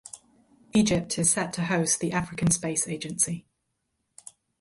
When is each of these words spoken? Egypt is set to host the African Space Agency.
Egypt 0.73 1.19
is 1.19 1.29
set 1.29 1.53
to 1.53 1.65
host 1.65 1.99
the 1.99 2.11
African 2.11 2.49
Space 2.49 2.87
Agency. 2.87 3.45